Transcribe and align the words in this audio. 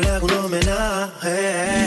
le 0.00 0.08
hago 0.10 0.26
un 0.26 0.44
homenaje. 0.44 1.85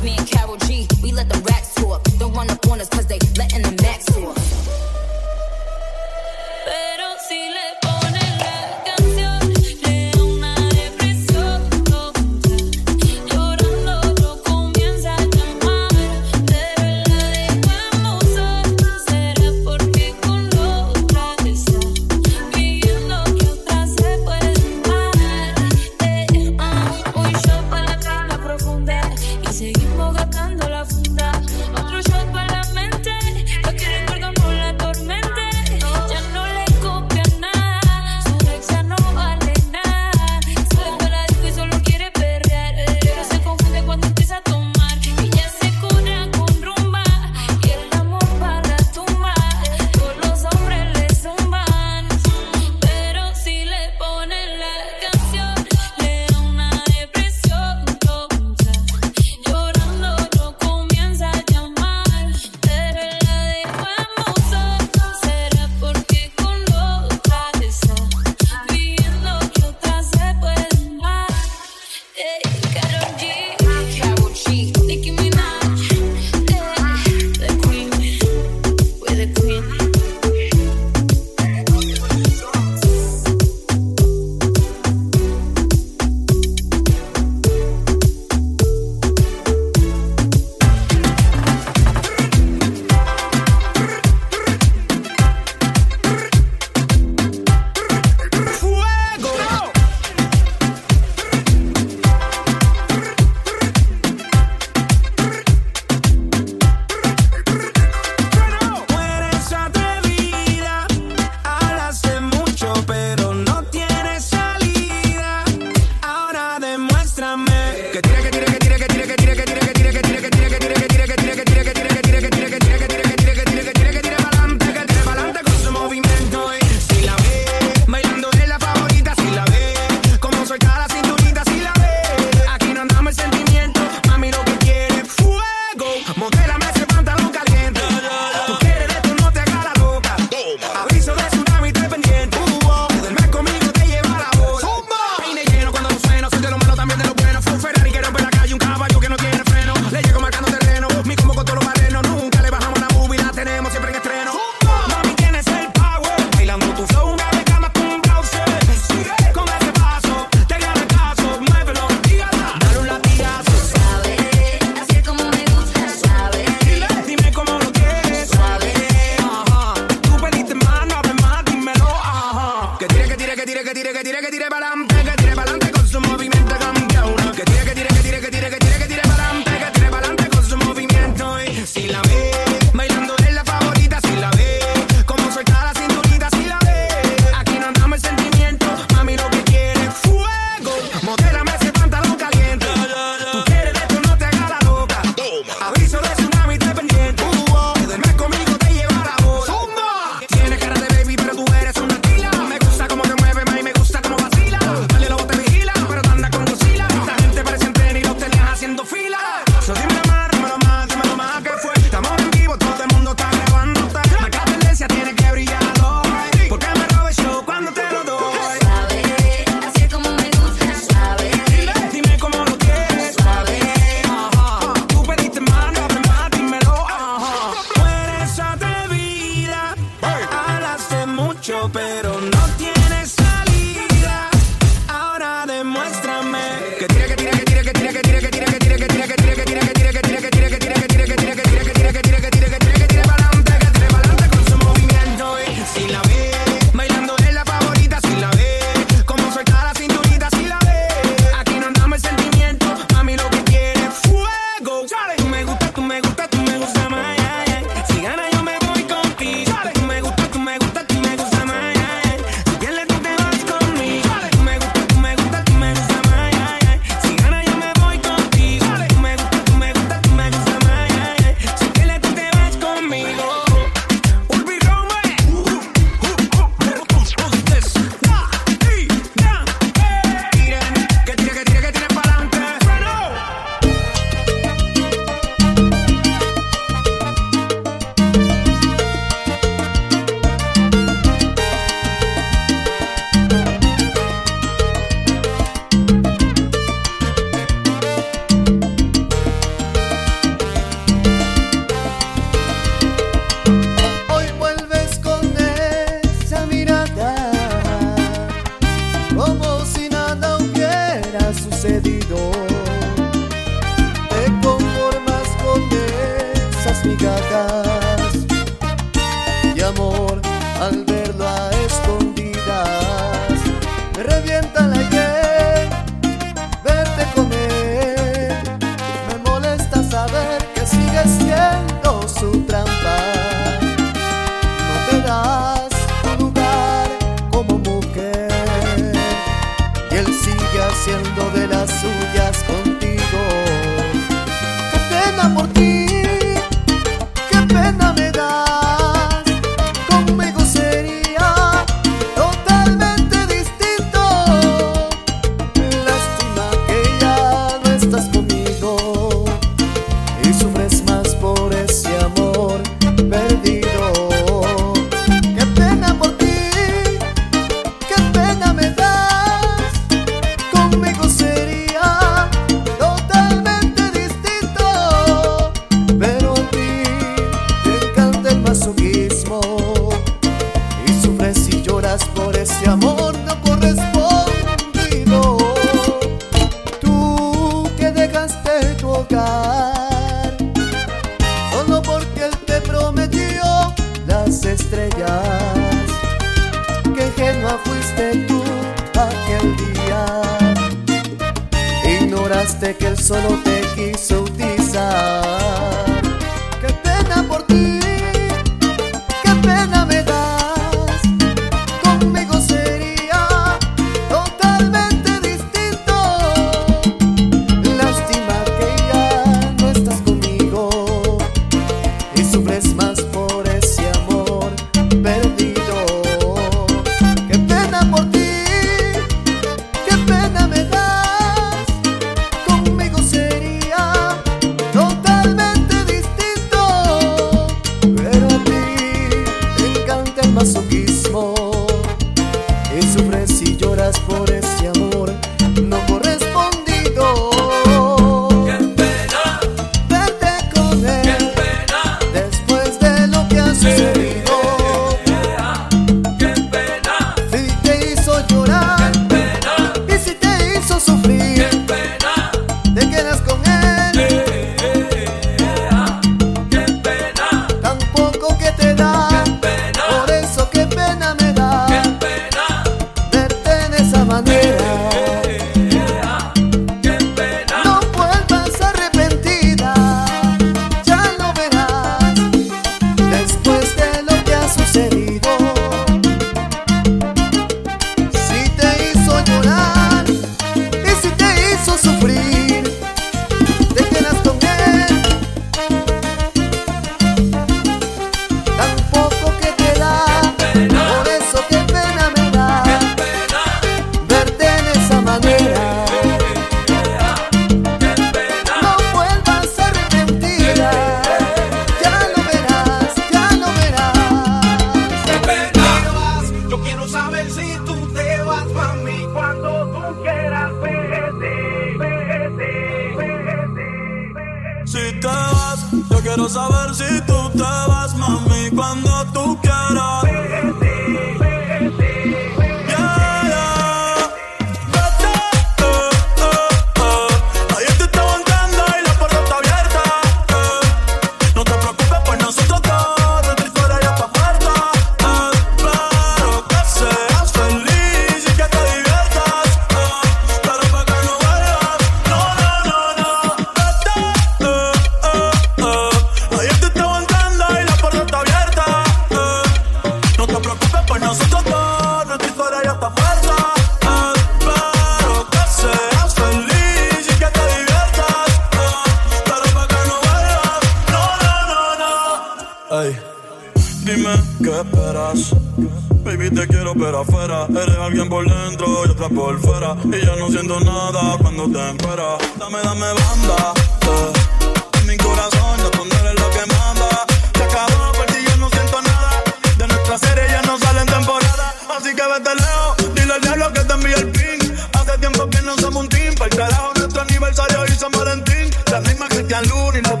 pero 576.78 577.00
afuera. 577.00 577.46
Eres 577.50 577.76
alguien 577.78 578.08
por 578.08 578.24
dentro 578.28 578.66
y 578.86 578.90
otra 578.90 579.08
por 579.08 579.38
fuera. 579.40 579.76
Y 579.84 580.04
ya 580.04 580.16
no 580.16 580.28
siento 580.28 580.60
nada 580.60 581.16
cuando 581.20 581.44
te 581.48 581.70
esperas. 581.70 582.18
Dame, 582.38 582.58
dame 582.62 582.86
banda. 582.86 583.54
Eh. 583.82 584.80
En 584.80 584.86
mi 584.86 584.96
corazón 584.96 585.58
ya 585.58 585.70
tú 585.70 585.84
no 585.84 585.94
eres 586.00 586.20
lo 586.20 586.30
que 586.30 586.46
manda. 586.46 587.06
Se 587.34 587.42
acabó, 587.42 587.92
perdí, 587.92 588.24
yo 588.24 588.36
no 588.36 588.48
siento 588.50 588.82
nada. 588.82 589.22
De 589.58 589.66
nuestra 589.68 589.98
serie 589.98 590.24
ya 590.28 590.42
no 590.42 590.58
salen 590.58 590.86
temporada. 590.86 591.54
Así 591.76 591.94
que 591.94 592.02
vete 592.02 592.34
lejos, 592.34 592.94
dile 592.94 593.14
al 593.14 593.20
diablo 593.20 593.52
que 593.52 593.60
te 593.60 593.72
envíe 593.72 593.94
el 593.94 594.10
pin. 594.10 594.56
Hace 594.72 594.98
tiempo 594.98 595.28
que 595.28 595.42
no 595.42 595.56
somos 595.58 595.82
un 595.82 595.88
team. 595.88 596.14
Para 596.14 596.30
el 596.30 596.36
carajo, 596.36 596.72
nuestro 596.76 597.02
aniversario 597.02 597.64
y 597.66 597.70
San 597.70 597.92
Valentín. 597.92 598.50
La 598.70 598.80
misma 598.80 599.08
Cristian 599.08 599.46
Luna 599.48 599.78
y 599.78 599.82
los 599.82 600.00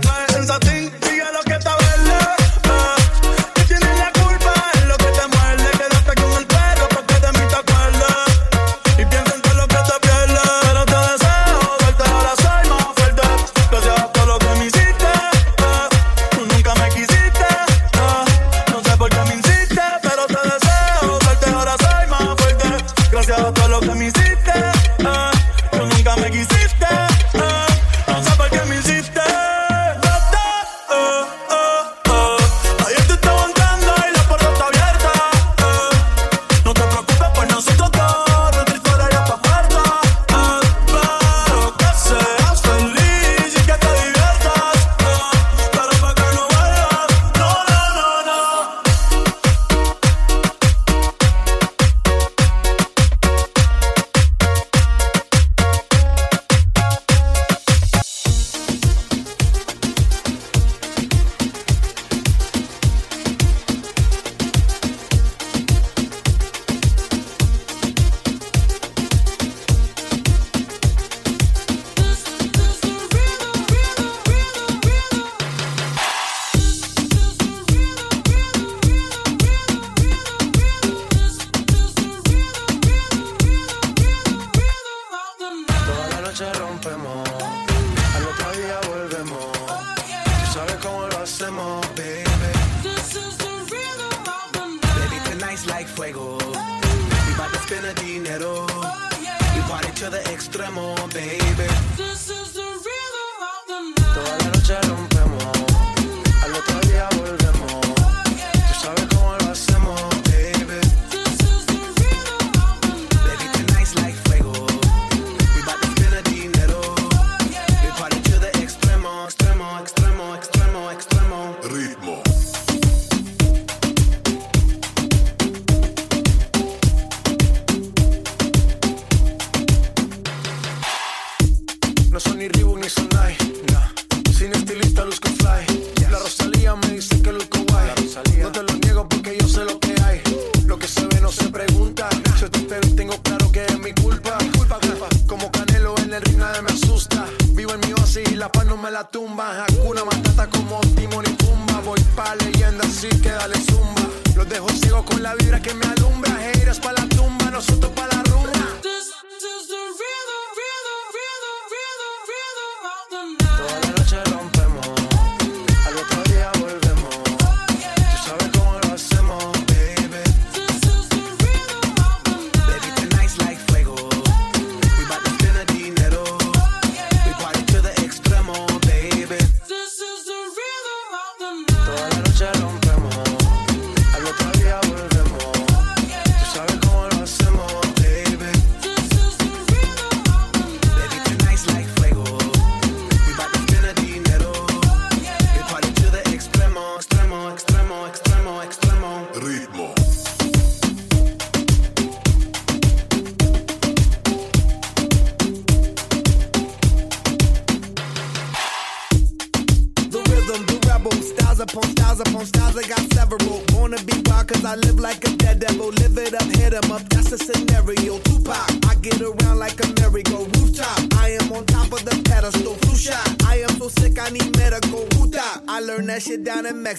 vibra 155.36 155.60
que 155.60 155.74
me 155.74 155.86
alumbra, 155.86 156.32
heiras 156.50 156.78
pa' 156.80 156.92
la 156.92 157.06
tumba, 157.08 157.50
nosotros 157.50 157.92
pa' 157.92 158.06
la 158.06 158.23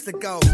to 0.06 0.12
go. 0.12 0.45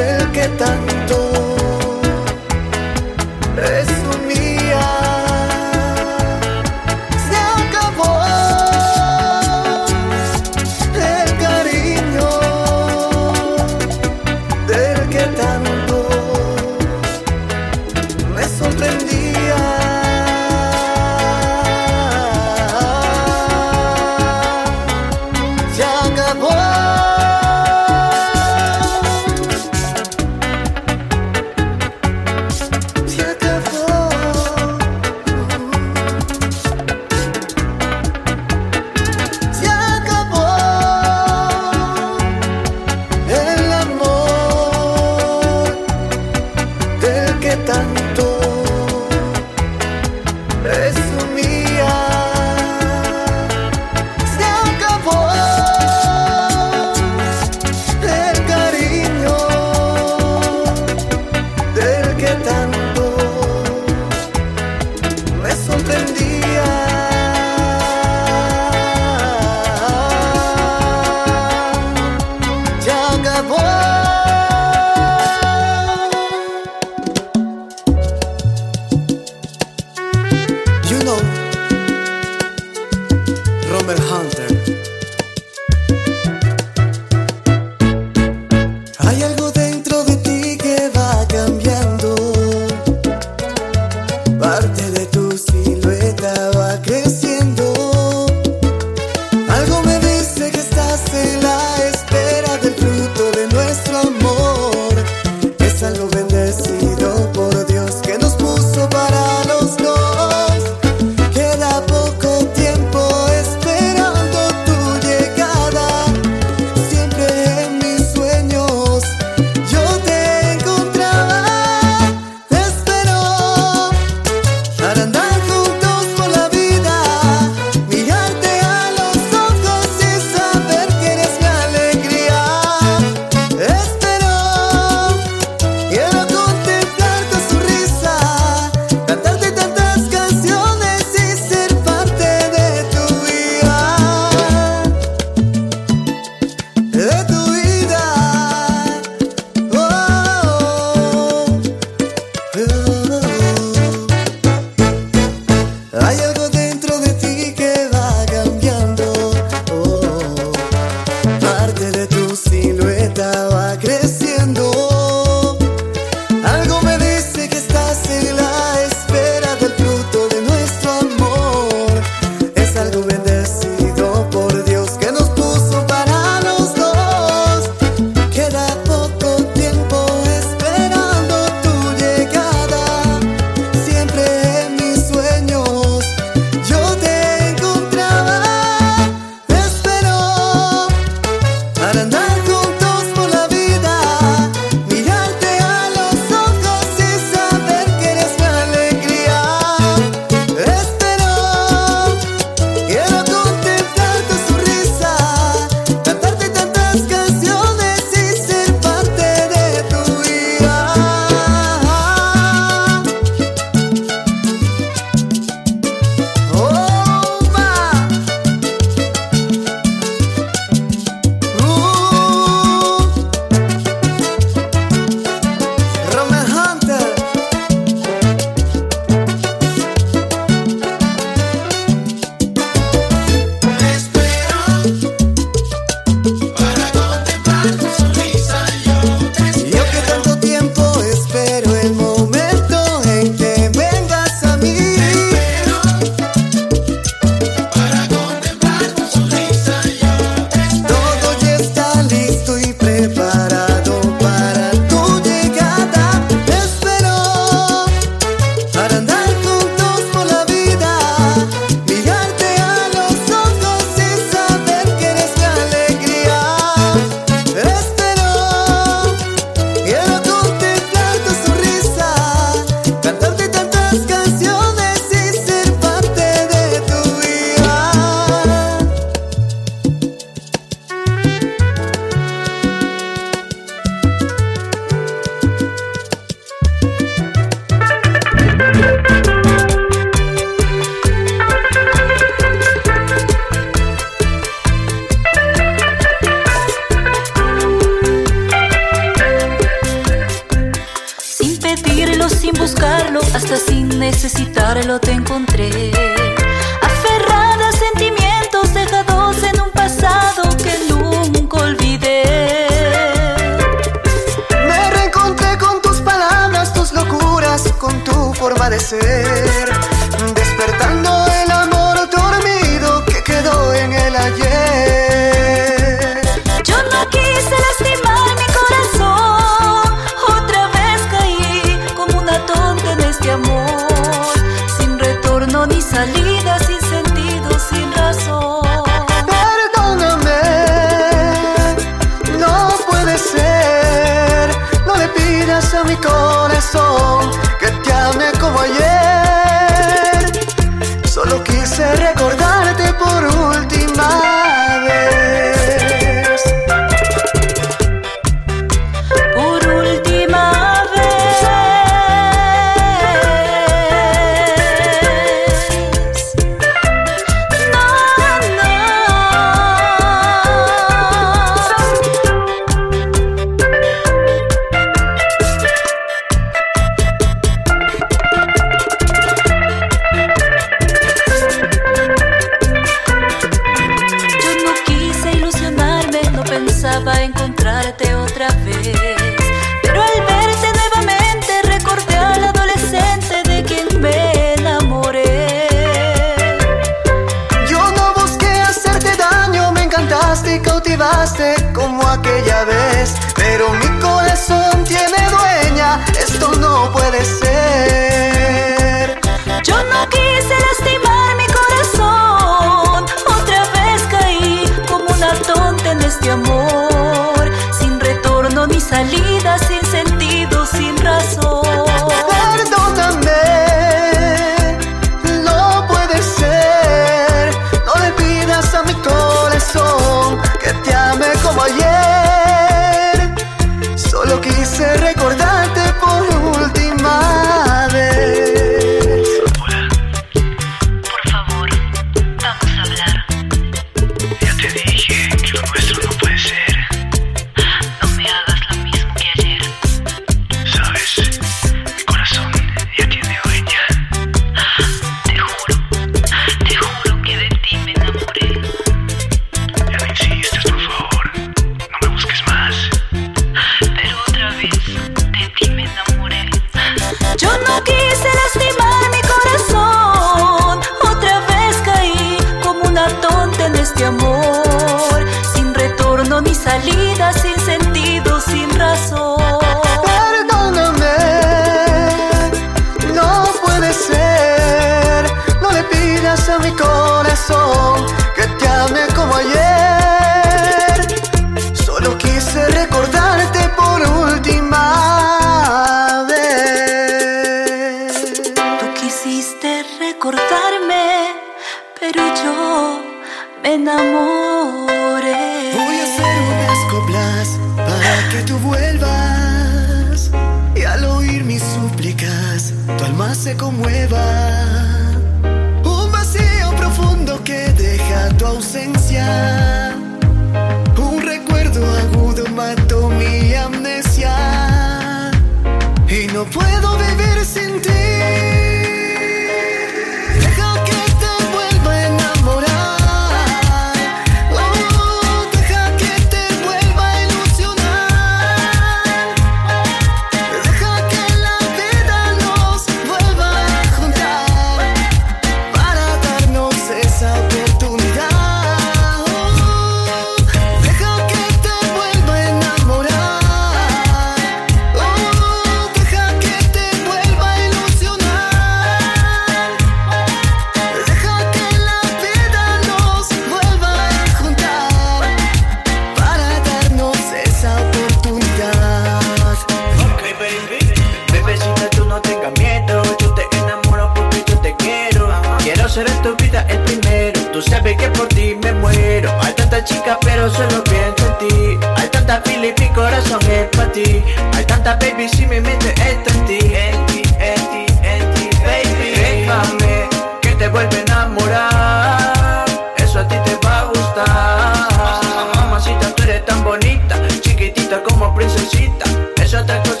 conocer 575.91 576.07
en 576.07 576.21
tu 576.21 576.43
vida 576.43 576.65
el 576.69 576.79
primero. 576.79 577.39
Tú 577.51 577.61
sabes 577.61 577.97
que 577.97 578.07
por 578.09 578.27
ti 578.29 578.55
me 578.63 578.71
muero. 578.73 579.29
Hay 579.41 579.53
tanta 579.53 579.83
chica 579.83 580.17
pero 580.21 580.49
solo 580.49 580.83
pienso 580.85 581.27
en 581.27 581.47
ti. 581.47 581.79
Hay 581.97 582.07
tanta 582.09 582.41
fila 582.41 582.67
y 582.67 582.73
mi 582.79 582.87
corazón 582.89 583.39
es 583.51 583.67
para 583.75 583.91
ti. 583.91 584.23
Hay 584.53 584.65
tanta 584.65 584.95
baby 584.95 585.27
si 585.27 585.45
mi 585.45 585.59
mente 585.59 585.89
está 585.89 586.33
en 586.33 586.45
ti. 586.45 586.59
En 586.59 587.05
ti, 587.07 587.21
en 587.39 587.61
ti, 587.71 587.85
en 588.03 588.33
ti, 588.33 588.49
baby. 588.65 589.11
Déjame 589.15 590.09
que 590.41 590.51
te 590.51 590.67
vuelva 590.69 590.95
a 590.95 591.01
enamorar. 591.01 592.65
Eso 592.97 593.19
a 593.19 593.27
ti 593.27 593.35
te 593.43 593.55
va 593.65 593.79
a 593.79 593.83
gustar. 593.85 595.55
Mamacita, 595.55 596.15
tú 596.15 596.23
eres 596.23 596.45
tan 596.45 596.63
bonita. 596.63 597.15
Chiquitita 597.41 598.01
como 598.03 598.33
princesita. 598.33 599.05
Es 599.41 599.53
otra 599.53 599.81
cosa 599.83 600.00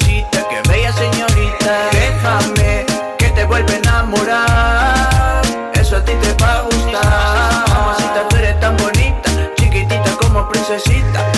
vocecita 10.71 11.30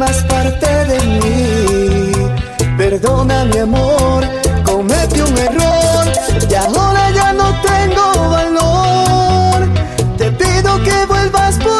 formas 0.00 0.24
parte 0.24 0.66
de 0.86 0.98
mí. 1.00 2.12
Perdona 2.78 3.44
mi 3.44 3.58
amor, 3.58 4.24
cometí 4.64 5.20
un 5.20 5.36
error 5.36 6.04
y 6.48 6.54
ahora 6.54 7.10
ya 7.10 7.32
no 7.34 7.48
tengo 7.60 8.30
valor. 8.30 9.68
Te 10.16 10.30
pido 10.32 10.82
que 10.82 11.04
vuelvas 11.06 11.56
por 11.58 11.79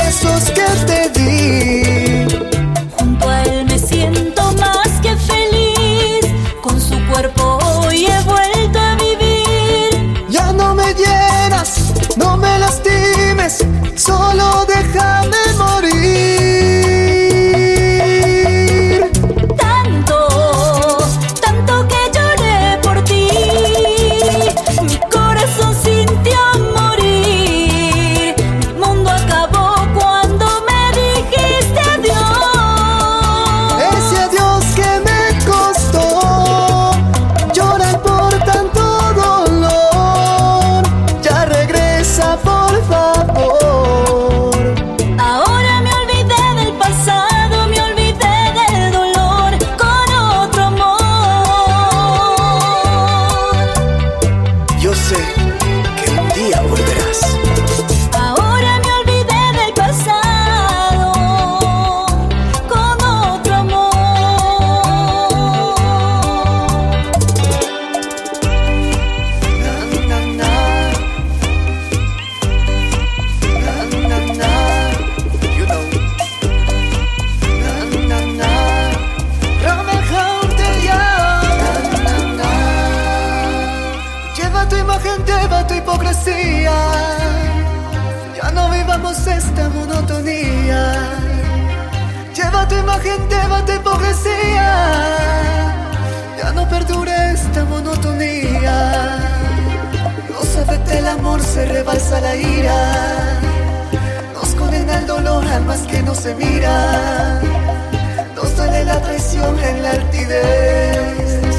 La 102.19 102.35
ira. 102.35 103.39
Nos 104.33 104.49
condena 104.55 104.97
el 104.99 105.07
dolor, 105.07 105.45
almas 105.47 105.79
que 105.81 106.01
no 106.01 106.13
se 106.13 106.35
miran. 106.35 107.39
Nos 108.35 108.55
duele 108.57 108.83
la 108.83 109.01
traición 109.01 109.57
en 109.59 109.83
la 109.83 109.91
altidez. 109.91 111.53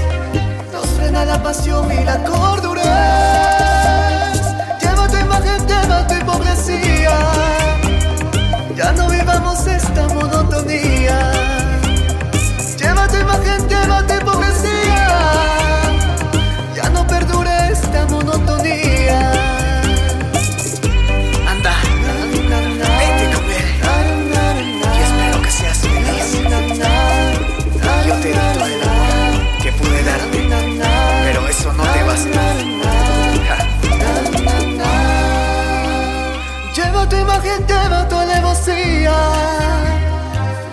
Nos 0.72 0.86
frena 0.96 1.24
la 1.24 1.42
pasión 1.42 1.90
y 1.90 2.04
la 2.04 2.18
cordura. 2.24 2.82
Lleva 4.80 5.08
tu 5.08 5.16
imagen, 5.16 5.66
lleva 5.66 6.06
tu 6.06 6.14
hipocresía. 6.14 7.16
Ya 8.76 8.92
no 8.92 9.08
vivamos 9.08 9.66
esta 9.66 10.08
monotonía. 10.08 11.32
Lleva 12.78 13.06
tu 13.08 13.16
imagen, 13.16 13.68
lleva 13.68 14.06
lleva 37.66 38.08
tu 38.08 38.16
alevosía. 38.16 39.12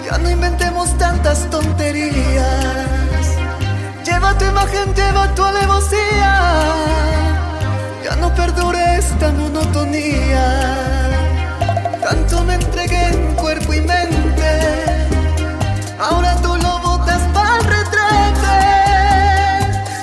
Ya 0.05 0.17
no 0.17 0.29
inventemos 0.29 0.97
tantas 0.97 1.49
tonterías. 1.49 3.25
Lleva 4.05 4.37
tu 4.37 4.45
imagen, 4.45 4.93
lleva 4.95 5.33
tu 5.35 5.43
alevosía. 5.43 6.33
Ya 8.03 8.15
no 8.15 8.33
perdure 8.33 8.97
esta 8.97 9.31
monotonía. 9.31 10.45
Tanto 12.01 12.43
me 12.43 12.55
entregué 12.55 13.07
en 13.09 13.35
cuerpo 13.35 13.73
y 13.73 13.81
mente. 13.81 14.49
Ahora 15.99 16.35
tú 16.41 16.55
lo 16.55 16.79
botas 16.79 17.21
para 17.33 17.59
retrete. 17.59 18.57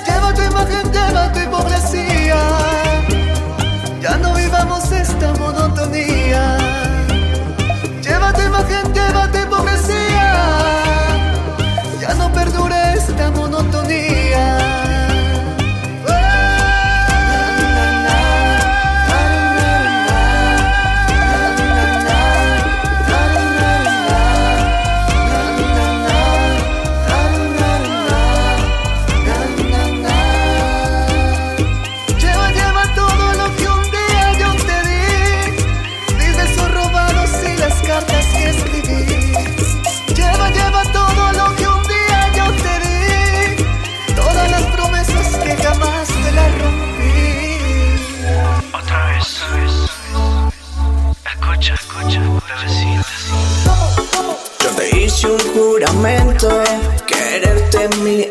Lleva 0.05 0.33
tu 0.33 0.41
imagen, 0.43 0.91
lleva 0.91 1.31
tu 1.33 1.39
hipocresía. 1.39 2.39
Ya 4.01 4.17
no 4.17 4.33
vivamos 4.35 4.91
esta 4.91 5.33
monotonía. 5.33 6.56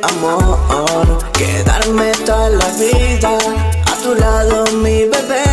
Amor, 0.09 1.19
quedarme 1.33 2.13
toda 2.25 2.51
la 2.51 2.69
vida 2.73 3.39
a 3.87 4.03
tu 4.03 4.15
lado 4.15 4.65
mi 4.83 5.05
bebé. 5.05 5.46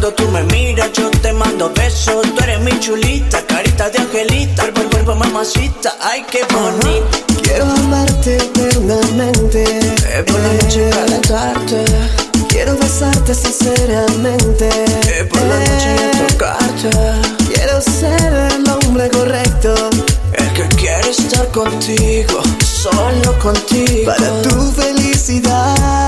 Cuando 0.00 0.14
tú 0.14 0.28
me 0.30 0.44
miras, 0.44 0.92
yo 0.92 1.10
te 1.10 1.32
mando 1.32 1.72
besos. 1.74 2.22
Tú 2.22 2.44
eres 2.44 2.60
mi 2.60 2.70
chulita, 2.78 3.44
carita 3.48 3.90
de 3.90 3.98
angelita. 3.98 4.62
Cuerpo, 4.62 4.90
cuerpo, 4.92 5.14
mamacita, 5.16 5.96
ay, 6.00 6.24
qué 6.30 6.46
bonita. 6.54 7.18
Quiero 7.42 7.64
amarte 7.64 8.36
eternamente. 8.36 9.64
Por 10.24 10.38
la 10.38 10.52
noche 10.52 10.88
calentarte. 10.90 11.84
Quiero 12.48 12.78
besarte 12.78 13.34
sinceramente. 13.34 14.68
Por 15.30 15.42
la 15.42 15.58
noche 15.58 16.28
tocarte. 16.28 16.90
Quiero 17.52 17.80
ser 17.80 18.52
el 18.54 18.70
hombre 18.70 19.10
correcto. 19.10 19.74
El 20.32 20.52
que 20.52 20.76
quiere 20.76 21.10
estar 21.10 21.48
contigo, 21.48 22.40
solo 22.64 23.36
contigo. 23.40 24.12
Para 24.12 24.42
tu 24.42 24.70
felicidad. 24.80 26.07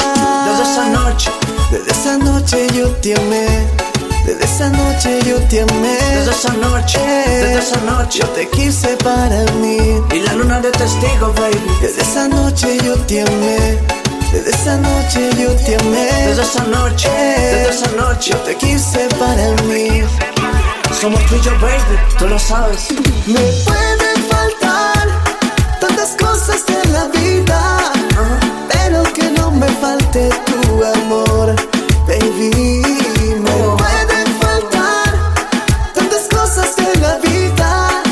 Desde 1.71 1.91
esa 1.93 2.19
noche, 2.19 2.67
yo 2.75 2.89
te 2.97 3.15
amé. 3.15 3.47
Desde 4.27 4.45
esa 4.45 4.69
noche 4.69 5.19
yo 5.27 5.37
te 5.49 5.63
amé. 5.63 5.97
desde 6.15 6.31
esa 6.31 6.53
noche, 6.55 6.99
desde 6.99 7.59
esa 7.59 7.81
noche. 7.83 8.19
Yo 8.21 8.29
te 8.29 8.49
quise 8.49 8.97
para 8.99 9.43
mí. 9.61 9.79
Y 10.13 10.21
la 10.21 10.35
luna 10.35 10.61
de 10.61 10.71
testigo, 10.73 11.33
baby. 11.35 11.61
Desde 11.81 12.03
esa 12.03 12.29
noche 12.29 12.77
yo 12.85 12.95
te 13.07 13.23
amé. 13.23 13.79
Desde 14.33 14.51
esa 14.51 14.77
noche 14.77 15.31
yo 15.39 15.53
te 15.65 15.77
amé. 15.77 16.11
Desde 16.27 16.43
esa 16.43 16.65
noche, 16.65 17.09
desde 17.09 17.71
esa 17.71 17.91
noche. 17.93 18.31
Yo 18.31 18.37
te 18.39 18.55
quise 18.57 19.09
para 19.19 19.51
mí. 19.63 20.03
Somos 21.01 21.25
tú 21.27 21.37
y 21.37 21.41
yo, 21.41 21.53
baby, 21.61 21.97
tú 22.19 22.27
lo 22.29 22.39
sabes. 22.39 22.89
Me 23.27 23.41
pueden 23.65 24.00
falte 29.81 30.29
tu 30.47 30.85
amor, 30.85 31.55
baby. 32.07 32.83
Me 33.45 33.59
pueden 33.83 34.27
faltar 34.41 35.11
tantas 35.95 36.29
cosas 36.29 36.75
en 36.79 37.01
la 37.01 37.17
vida, 37.19 38.03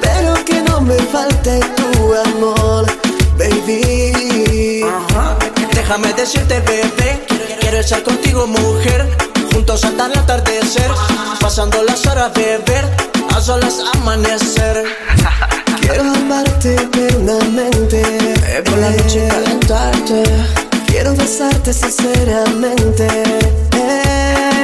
pero 0.00 0.44
que 0.44 0.60
no 0.62 0.80
me 0.80 0.96
falte 1.14 1.60
tu 1.76 2.14
amor, 2.14 2.86
baby. 3.38 4.84
Ajá. 4.84 5.38
Déjame 5.74 6.12
decirte, 6.12 6.60
bebé, 6.60 7.24
quiero 7.60 7.78
estar 7.78 8.02
contigo, 8.02 8.46
mujer. 8.46 9.08
Juntos 9.52 9.84
hasta 9.84 10.06
el 10.06 10.18
atardecer, 10.18 10.90
pasando 11.40 11.82
las 11.82 12.06
horas, 12.06 12.32
beber, 12.34 12.84
a 13.34 13.40
solas 13.40 13.78
amanecer. 13.94 14.84
Quiero 15.80 16.02
amarte 16.02 16.74
eternamente, 16.74 18.02
por 18.64 18.78
la 18.78 18.90
noche 18.90 19.26
calentarte. 19.28 20.69
Quiero 20.90 21.14
besarte 21.14 21.72
sinceramente. 21.72 23.06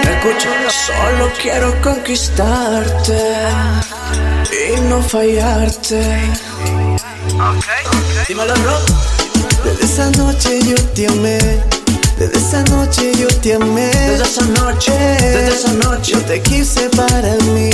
Escucha, 0.03 0.51
solo 0.71 1.31
quiero 1.41 1.81
conquistarte 1.81 3.19
y 4.51 4.81
no 4.83 5.01
fallarte. 5.03 6.21
Dímelo, 8.29 8.55
bro. 8.55 8.79
Desde 9.65 9.85
esa 9.85 10.11
noche 10.11 10.61
yo 10.65 10.77
te 10.95 11.07
amé. 11.07 11.39
Desde 12.19 12.39
esa 12.39 12.63
noche 12.65 13.13
yo 13.19 13.29
te 13.29 13.55
amé. 13.55 13.87
Desde 13.87 14.25
esa 14.25 14.45
noche, 14.61 14.93
desde 14.93 15.49
esa 15.49 15.73
noche. 15.75 16.13
Yo 16.13 16.21
te 16.23 16.43
quise 16.43 16.89
para 16.91 17.35
mí. 17.53 17.71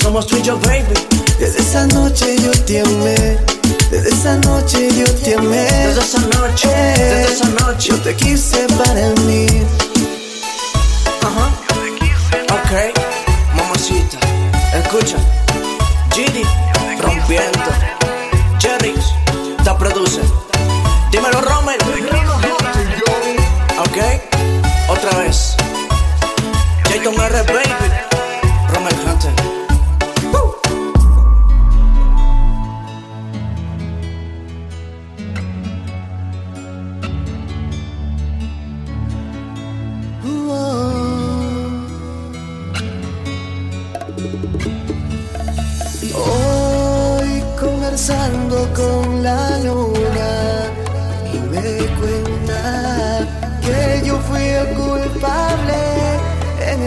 Somos 0.00 0.26
tú 0.26 0.36
y 0.36 0.42
yo, 0.42 0.58
baby. 0.60 0.94
Desde 1.38 1.60
esa 1.60 1.86
noche 1.88 2.36
yo 2.42 2.50
te 2.64 2.80
amé. 2.80 3.61
Desde 3.92 4.08
esa 4.08 4.36
noche 4.36 4.88
yo 4.96 5.04
te 5.16 5.34
amé. 5.34 5.56
Desde 5.56 6.00
esa 6.00 6.18
noche, 6.20 6.68
desde 6.68 7.24
esa 7.24 7.48
noche 7.60 7.90
yo 7.90 8.00
te 8.00 8.16
quise 8.16 8.66
para 8.68 9.10
mí. 9.26 9.46
Ajá. 11.20 11.48
Uh 11.48 11.52
-huh. 12.24 12.56
Ok, 12.56 12.72
mamacita, 13.54 14.16
escucha. 14.78 15.18
Gini, 16.14 16.42
rompiendo. 17.02 17.70
Jerry, 18.58 18.94
te 19.62 19.74
produce. 19.74 20.22
Dímelo, 21.10 21.42
Rommel. 21.42 21.78
Ok, 23.78 23.98
otra 24.88 25.18
vez. 25.18 25.54
Jayton 26.88 27.14
R. 27.20 27.42
Baby. 27.42 28.21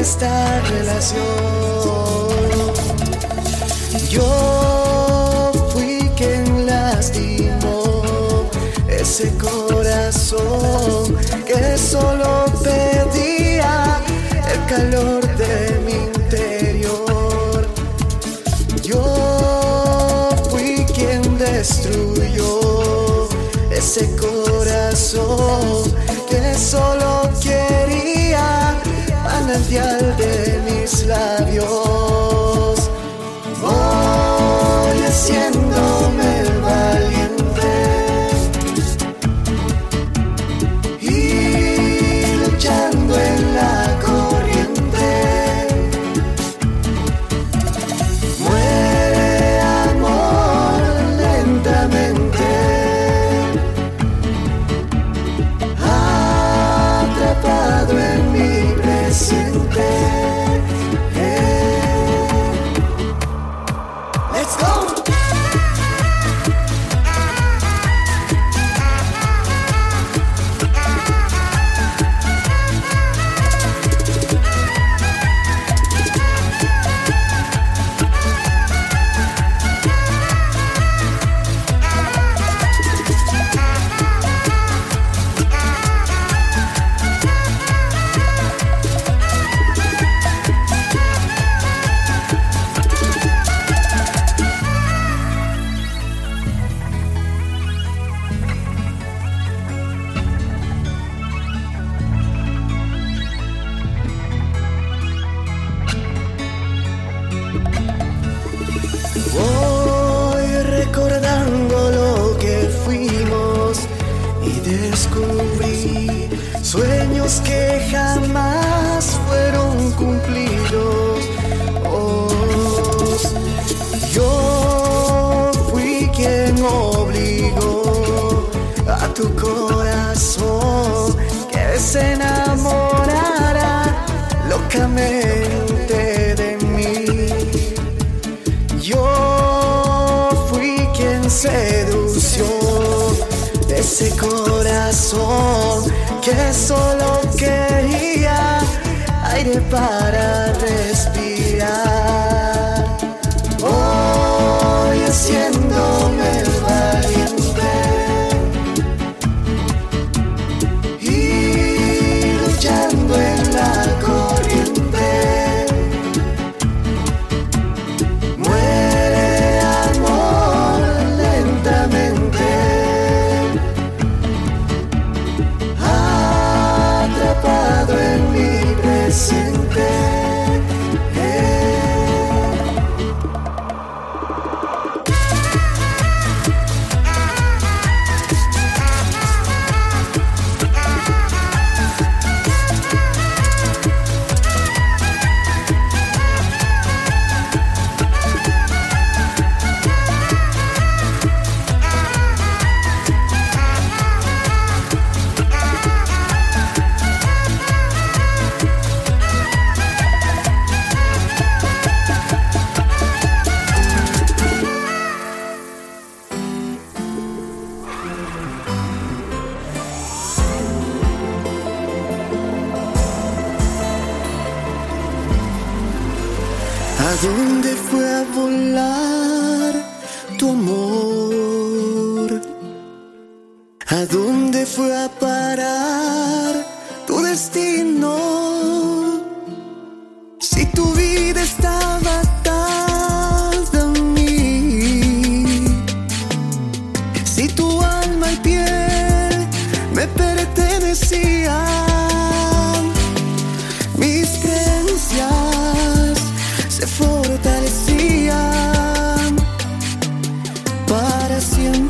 esta 0.06 0.61
relación. 0.61 1.23
Yo 4.07 5.52
fui 5.72 6.11
quien 6.15 6.68
lastimó 6.68 8.48
ese 8.88 9.36
corazón 9.38 11.18
que 11.48 11.76
solo 11.76 12.45
pedía 12.64 13.99
el 14.53 14.65
calor. 14.68 15.15
especial 29.76 30.15
de 30.18 30.61
mis 30.72 31.06
labios. 31.06 31.55
let's 64.46 64.58
go. 64.58 64.95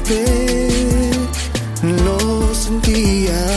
amarte, 0.05 1.11
no 1.81 2.53
sentía. 2.53 3.54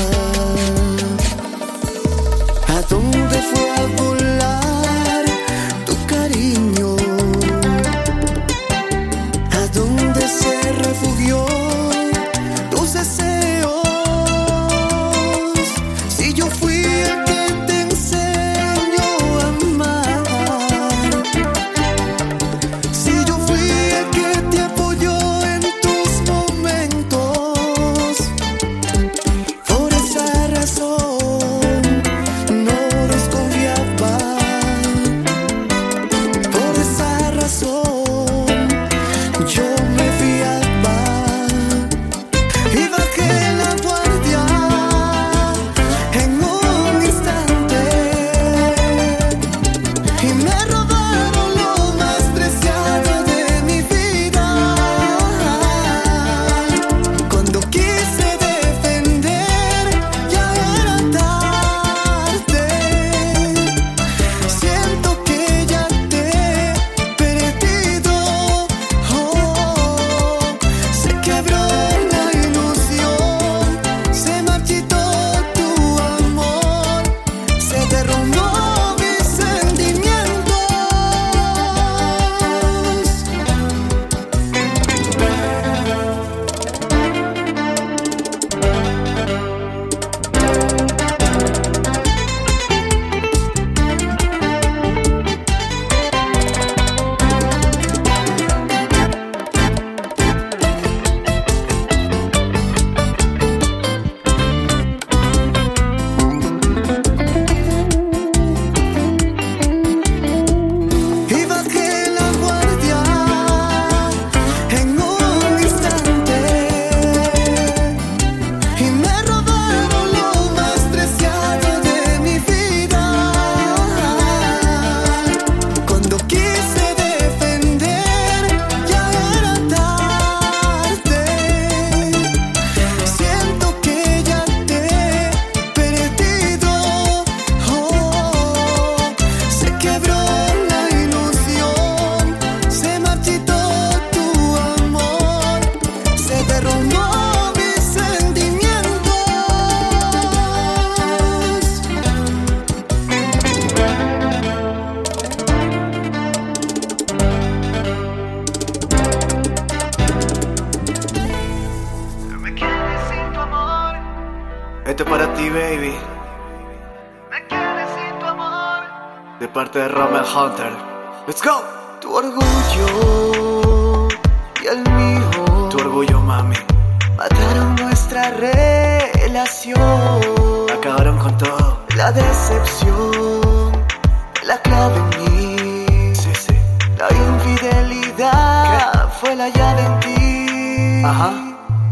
Ajá. 191.08 191.32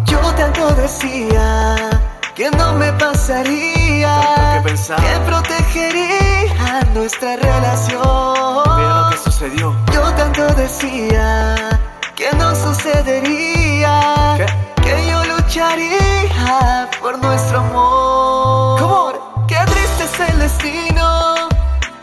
Yo 0.05 0.19
tanto 0.35 0.75
decía 0.75 1.89
que 2.35 2.51
no 2.51 2.75
me 2.75 2.93
pasaría. 2.93 4.21
Que 4.63 5.21
protegería 5.25 6.83
nuestra 6.93 7.37
relación. 7.37 8.03
Mira 8.77 9.01
lo 9.01 9.11
que 9.11 9.17
sucedió. 9.17 9.75
Yo 9.95 10.03
tanto 10.21 10.47
decía 10.49 11.81
que 12.15 12.31
no 12.37 12.55
sucedería. 12.55 14.35
¿Qué? 14.37 14.47
Que 14.83 15.07
yo 15.11 15.25
lucharía 15.25 16.91
por 17.01 17.19
nuestro 17.19 17.61
amor. 17.61 18.81
¿Cómo? 18.81 19.47
Qué 19.49 19.57
triste 19.65 20.05
es 20.05 20.31
el 20.31 20.39
destino. 20.41 21.49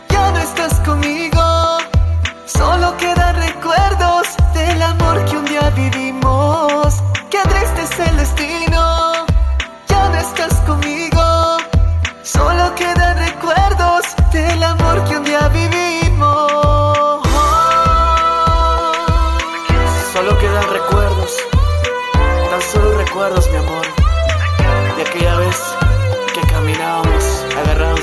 Ya 0.08 0.32
no 0.32 0.38
estás 0.40 0.80
conmigo. 0.80 1.78
Solo 2.46 2.96
quedan 2.96 3.36
recuerdos 3.36 4.13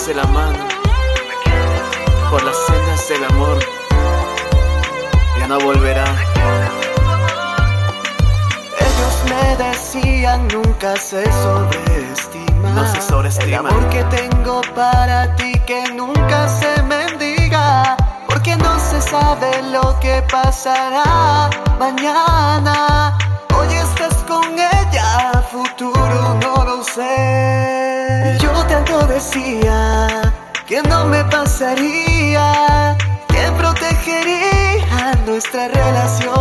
de 0.07 0.15
la 0.15 0.25
mano. 0.25 0.57
Por 2.31 2.41
las 2.43 2.55
sendas 2.65 3.07
del 3.07 3.23
amor. 3.25 3.59
Ya 5.37 5.47
no 5.47 5.59
volverá. 5.59 6.05
Ellos 8.79 9.15
me 9.29 9.63
decían 9.63 10.47
nunca 10.47 10.95
se 10.95 11.23
sobreestima. 11.31 12.69
No 12.69 12.87
se 12.93 13.01
sobreestima. 13.01 13.45
El 13.45 13.53
amor 13.53 13.89
que 13.89 14.03
tengo 14.05 14.61
para 14.73 15.35
ti 15.35 15.51
que 15.67 15.83
nunca 15.93 16.47
se 16.47 16.81
mendiga. 16.83 17.95
Porque 18.27 18.55
no 18.55 18.79
se 18.79 19.01
sabe 19.01 19.61
lo 19.71 19.99
que 19.99 20.23
pasará 20.31 21.49
mañana. 21.77 23.17
Hoy 23.55 23.67
estás 23.73 24.15
con 24.27 24.45
ella, 24.57 25.43
futuro 25.51 26.39
no 26.41 26.63
lo 26.65 26.83
sé. 26.83 27.80
Yo 28.39 28.51
tanto 28.67 29.07
decía 29.07 30.31
que 30.67 30.81
no 30.83 31.05
me 31.05 31.23
pasaría, 31.25 32.95
que 33.27 33.51
protegería 33.57 35.13
nuestra 35.25 35.67
relación. 35.69 36.35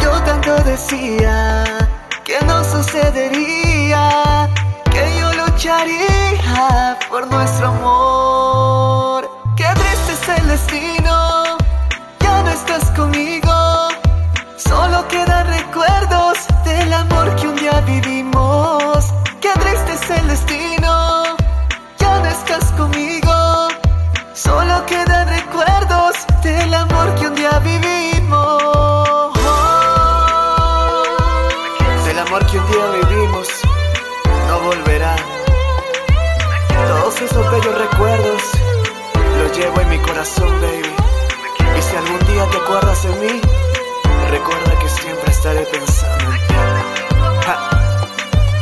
Yo 0.00 0.12
tanto 0.24 0.54
decía 0.62 1.64
que 2.24 2.38
no 2.46 2.62
sucedería, 2.62 4.48
que 4.92 5.18
yo 5.18 5.32
lucharía 5.32 6.96
por 7.10 7.26
nuestro 7.26 7.68
amor. 7.68 9.28
Qué 9.56 9.66
triste 9.74 10.12
es 10.12 10.38
el 10.38 10.48
destino, 10.48 11.56
ya 12.20 12.42
no 12.44 12.50
estás 12.50 12.84
conmigo. 12.92 13.88
Solo 14.56 15.08
quedan 15.08 15.48
recuerdos 15.48 16.38
del 16.64 16.92
amor 16.92 17.34
que 17.34 17.48
un 17.48 17.56
día 17.56 17.80
vivimos. 17.80 18.17
Solo 24.78 24.86
quedan 24.86 25.28
recuerdos 25.28 26.14
del 26.40 26.72
amor 26.72 27.12
que 27.16 27.26
un 27.26 27.34
día 27.34 27.58
vivimos. 27.58 29.32
Del 32.06 32.18
amor 32.20 32.46
que 32.46 32.58
un 32.58 32.70
día 32.70 32.86
vivimos. 33.02 33.48
No 34.46 34.60
volverá. 34.60 35.16
Todos 36.88 37.20
esos 37.22 37.50
bellos 37.50 37.76
recuerdos 37.76 38.42
los 39.42 39.58
llevo 39.58 39.80
en 39.80 39.88
mi 39.88 39.98
corazón, 39.98 40.48
baby. 40.60 40.94
Y 41.76 41.82
si 41.82 41.96
algún 41.96 42.26
día 42.26 42.48
te 42.48 42.56
acuerdas 42.58 43.02
de 43.02 43.08
mí, 43.16 43.40
recuerda 44.30 44.78
que 44.78 44.88
siempre 44.90 45.32
estaré 45.32 45.62
pensando 45.62 46.24
en 46.32 46.46
ti. 46.46 46.54
Ja. 47.46 47.58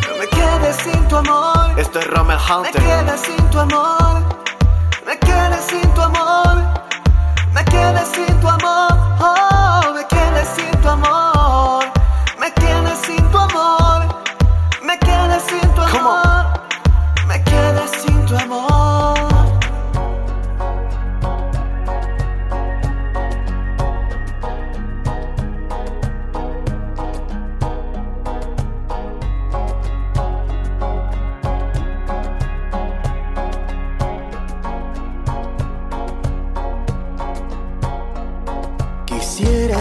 No 0.08 0.16
me 0.18 0.26
quedes 0.28 0.76
sin 0.76 1.08
tu 1.08 1.16
amor. 1.16 1.78
Esto 1.78 1.98
es 1.98 2.06
Roman 2.06 2.38
Me 2.38 2.54
Hunter. 2.54 2.82
quedes 2.82 3.20
sin 3.20 3.50
tu 3.50 3.58
amor. 3.58 4.06
Me 5.06 5.16
quedes 5.20 5.64
sin 5.70 5.88
tu 5.94 6.00
amor. 6.00 6.56
Me 7.54 7.64
quedes 7.64 8.08
sin 8.08 8.40
tu 8.40 8.48
amor. 8.48 8.90
Oh, 9.20 9.92
me 9.94 10.04
quedes 10.08 10.48
sin 10.56 10.80
tu 10.82 10.88
amor. 10.88 11.84
Me 12.40 12.50
quedes 12.50 12.98
sin 13.06 13.30
tu 13.30 13.38
amor. 13.38 13.85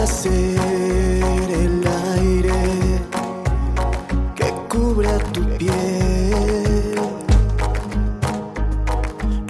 Ser 0.06 0.56
el 1.50 1.84
aire 2.14 2.52
que 4.34 4.52
cubra 4.68 5.18
tu 5.32 5.42
piel. 5.58 6.94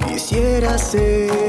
Quisiera 0.07 0.79
ser 0.79 1.46